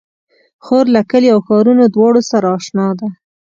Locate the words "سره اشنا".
2.31-2.87